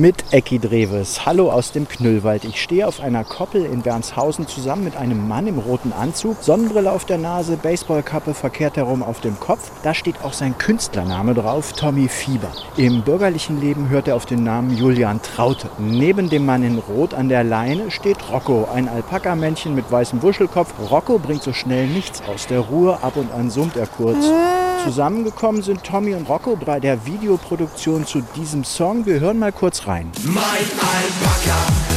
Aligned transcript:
Mit 0.00 0.32
Ecki 0.32 0.58
Dreves. 0.58 1.26
Hallo 1.26 1.52
aus 1.52 1.70
dem 1.70 1.86
Knüllwald. 1.86 2.44
Ich 2.44 2.62
stehe 2.62 2.88
auf 2.88 3.00
einer 3.00 3.24
Koppel 3.24 3.66
in 3.66 3.82
Bernshausen 3.82 4.48
zusammen 4.48 4.84
mit 4.84 4.96
einem 4.96 5.28
Mann 5.28 5.46
im 5.46 5.58
roten 5.58 5.92
Anzug, 5.92 6.42
Sonnenbrille 6.42 6.90
auf 6.90 7.04
der 7.04 7.18
Nase, 7.18 7.58
Baseballkappe 7.58 8.32
verkehrt 8.32 8.78
herum 8.78 9.02
auf 9.02 9.20
dem 9.20 9.38
Kopf. 9.38 9.70
Da 9.82 9.92
steht 9.92 10.24
auch 10.24 10.32
sein 10.32 10.56
Künstlername 10.56 11.34
drauf, 11.34 11.74
Tommy 11.74 12.08
Fieber. 12.08 12.50
Im 12.78 13.02
bürgerlichen 13.02 13.60
Leben 13.60 13.90
hört 13.90 14.08
er 14.08 14.16
auf 14.16 14.24
den 14.24 14.42
Namen 14.44 14.74
Julian 14.74 15.20
Traute. 15.20 15.68
Neben 15.76 16.30
dem 16.30 16.46
Mann 16.46 16.62
in 16.62 16.78
Rot 16.78 17.12
an 17.12 17.28
der 17.28 17.44
Leine 17.44 17.90
steht 17.90 18.30
Rocco, 18.30 18.66
ein 18.74 18.88
Alpaka-Männchen 18.88 19.74
mit 19.74 19.92
weißem 19.92 20.22
Wuschelkopf. 20.22 20.72
Rocco 20.90 21.18
bringt 21.18 21.42
so 21.42 21.52
schnell 21.52 21.86
nichts 21.86 22.22
aus 22.32 22.46
der 22.46 22.60
Ruhe, 22.60 22.98
ab 23.02 23.16
und 23.16 23.30
an 23.30 23.50
summt 23.50 23.76
er 23.76 23.86
kurz. 23.86 24.24
Zusammengekommen 24.84 25.62
sind 25.62 25.84
Tommy 25.84 26.14
und 26.14 26.28
Rocco 26.28 26.56
bei 26.56 26.80
der 26.80 27.06
Videoproduktion 27.06 28.04
zu 28.04 28.20
diesem 28.34 28.64
Song. 28.64 29.06
Wir 29.06 29.20
hören 29.20 29.38
mal 29.38 29.52
kurz 29.52 29.86
rein. 29.86 30.10
Mein 30.24 30.44
Alpaka, 30.44 31.91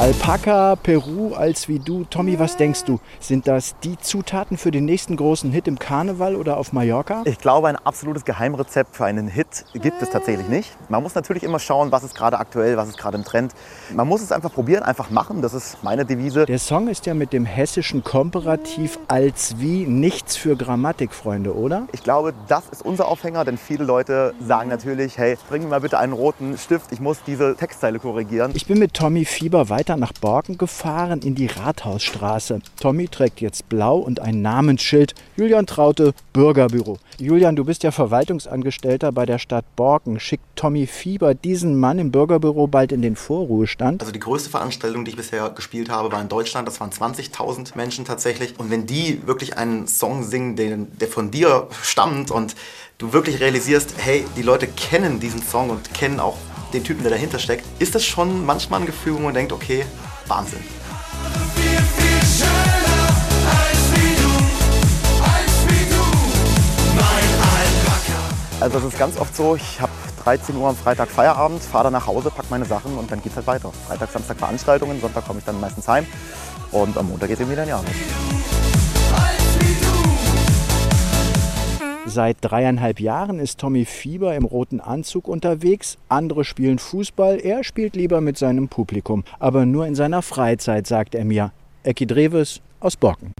Alpaka, 0.00 0.76
Peru, 0.76 1.34
als 1.34 1.68
wie 1.68 1.78
du. 1.78 2.04
Tommy, 2.04 2.38
was 2.38 2.56
denkst 2.56 2.84
du? 2.84 3.00
Sind 3.18 3.46
das 3.46 3.74
die 3.84 3.98
Zutaten 3.98 4.56
für 4.56 4.70
den 4.70 4.86
nächsten 4.86 5.14
großen 5.14 5.52
Hit 5.52 5.68
im 5.68 5.78
Karneval 5.78 6.36
oder 6.36 6.56
auf 6.56 6.72
Mallorca? 6.72 7.20
Ich 7.26 7.36
glaube, 7.36 7.68
ein 7.68 7.76
absolutes 7.76 8.24
Geheimrezept 8.24 8.96
für 8.96 9.04
einen 9.04 9.28
Hit 9.28 9.66
gibt 9.74 10.00
es 10.00 10.08
tatsächlich 10.08 10.48
nicht. 10.48 10.74
Man 10.88 11.02
muss 11.02 11.14
natürlich 11.14 11.42
immer 11.42 11.58
schauen, 11.58 11.92
was 11.92 12.02
ist 12.02 12.14
gerade 12.14 12.38
aktuell, 12.38 12.78
was 12.78 12.88
ist 12.88 12.96
gerade 12.96 13.18
im 13.18 13.24
Trend. 13.24 13.52
Man 13.94 14.08
muss 14.08 14.22
es 14.22 14.32
einfach 14.32 14.50
probieren, 14.50 14.84
einfach 14.84 15.10
machen. 15.10 15.42
Das 15.42 15.52
ist 15.52 15.84
meine 15.84 16.06
Devise. 16.06 16.46
Der 16.46 16.58
Song 16.58 16.88
ist 16.88 17.04
ja 17.04 17.12
mit 17.12 17.34
dem 17.34 17.44
hessischen 17.44 18.02
Komparativ 18.02 18.98
als 19.06 19.56
wie 19.58 19.84
nichts 19.84 20.34
für 20.34 20.56
Grammatikfreunde, 20.56 21.54
oder? 21.54 21.88
Ich 21.92 22.02
glaube, 22.02 22.32
das 22.48 22.70
ist 22.70 22.82
unser 22.82 23.06
Aufhänger, 23.06 23.44
denn 23.44 23.58
viele 23.58 23.84
Leute 23.84 24.32
sagen 24.40 24.70
natürlich, 24.70 25.18
hey, 25.18 25.36
bring 25.50 25.64
mir 25.64 25.68
mal 25.68 25.80
bitte 25.82 25.98
einen 25.98 26.14
roten 26.14 26.56
Stift, 26.56 26.90
ich 26.90 27.00
muss 27.00 27.18
diese 27.26 27.54
Textzeile 27.54 27.98
korrigieren. 27.98 28.52
Ich 28.54 28.66
bin 28.66 28.78
mit 28.78 28.94
Tommy 28.94 29.26
Fieber 29.26 29.68
weiter 29.68 29.89
nach 29.96 30.12
Borken 30.12 30.58
gefahren 30.58 31.22
in 31.22 31.34
die 31.34 31.46
Rathausstraße. 31.46 32.60
Tommy 32.80 33.08
trägt 33.08 33.40
jetzt 33.40 33.68
blau 33.68 33.98
und 33.98 34.20
ein 34.20 34.42
Namensschild. 34.42 35.14
Julian 35.36 35.66
Traute, 35.66 36.14
Bürgerbüro. 36.32 36.98
Julian, 37.18 37.56
du 37.56 37.64
bist 37.64 37.82
ja 37.82 37.90
Verwaltungsangestellter 37.90 39.12
bei 39.12 39.26
der 39.26 39.38
Stadt 39.38 39.64
Borken. 39.76 40.20
Schickt 40.20 40.44
Tommy 40.56 40.86
Fieber 40.86 41.34
diesen 41.34 41.78
Mann 41.78 41.98
im 41.98 42.10
Bürgerbüro 42.10 42.66
bald 42.66 42.92
in 42.92 43.02
den 43.02 43.16
Vorruhestand? 43.16 44.02
Also 44.02 44.12
die 44.12 44.20
größte 44.20 44.50
Veranstaltung, 44.50 45.04
die 45.04 45.10
ich 45.10 45.16
bisher 45.16 45.50
gespielt 45.50 45.90
habe, 45.90 46.12
war 46.12 46.20
in 46.20 46.28
Deutschland. 46.28 46.68
Das 46.68 46.80
waren 46.80 46.90
20.000 46.90 47.76
Menschen 47.76 48.04
tatsächlich. 48.04 48.58
Und 48.58 48.70
wenn 48.70 48.86
die 48.86 49.26
wirklich 49.26 49.56
einen 49.56 49.86
Song 49.86 50.22
singen, 50.22 50.56
den, 50.56 50.98
der 50.98 51.08
von 51.08 51.30
dir 51.30 51.68
stammt 51.82 52.30
und 52.30 52.54
du 52.98 53.12
wirklich 53.12 53.40
realisierst, 53.40 53.94
hey, 53.96 54.24
die 54.36 54.42
Leute 54.42 54.66
kennen 54.66 55.20
diesen 55.20 55.42
Song 55.42 55.70
und 55.70 55.94
kennen 55.94 56.20
auch 56.20 56.36
den 56.72 56.84
Typen, 56.84 57.02
der 57.02 57.10
dahinter 57.10 57.38
steckt, 57.38 57.64
ist 57.80 57.94
das 57.94 58.04
schon 58.04 58.44
manchmal 58.46 58.80
ein 58.80 58.86
Gefühl, 58.86 59.14
wo 59.14 59.18
man 59.18 59.34
denkt, 59.34 59.52
okay, 59.52 59.84
Wahnsinn. 60.26 60.60
Also 68.60 68.78
es 68.78 68.84
ist 68.84 68.98
ganz 68.98 69.18
oft 69.18 69.34
so, 69.34 69.56
ich 69.56 69.80
habe 69.80 69.90
13 70.24 70.54
Uhr 70.54 70.68
am 70.68 70.76
Freitag 70.76 71.08
Feierabend, 71.08 71.62
fahre 71.62 71.84
dann 71.84 71.94
nach 71.94 72.06
Hause, 72.06 72.30
pack 72.30 72.50
meine 72.50 72.66
Sachen 72.66 72.98
und 72.98 73.10
dann 73.10 73.22
geht's 73.22 73.36
halt 73.36 73.46
weiter. 73.46 73.72
Freitag, 73.86 74.10
Samstag 74.10 74.36
Veranstaltungen, 74.36 75.00
Sonntag 75.00 75.26
komme 75.26 75.38
ich 75.38 75.46
dann 75.46 75.58
meistens 75.60 75.88
heim 75.88 76.06
und 76.70 76.96
am 76.98 77.08
Montag 77.08 77.28
geht's 77.28 77.40
eben 77.40 77.50
wieder 77.50 77.62
in 77.62 77.68
die 77.68 77.72
Arbeit. 77.72 77.94
Seit 82.12 82.38
dreieinhalb 82.40 82.98
Jahren 82.98 83.38
ist 83.38 83.60
Tommy 83.60 83.84
Fieber 83.84 84.34
im 84.34 84.44
roten 84.44 84.80
Anzug 84.80 85.28
unterwegs. 85.28 85.96
Andere 86.08 86.44
spielen 86.44 86.80
Fußball, 86.80 87.38
er 87.38 87.62
spielt 87.62 87.94
lieber 87.94 88.20
mit 88.20 88.36
seinem 88.36 88.66
Publikum. 88.66 89.22
Aber 89.38 89.64
nur 89.64 89.86
in 89.86 89.94
seiner 89.94 90.20
Freizeit, 90.20 90.88
sagt 90.88 91.14
er 91.14 91.24
mir. 91.24 91.52
Ecki 91.84 92.08
Dreves 92.08 92.62
aus 92.80 92.96
Borken. 92.96 93.32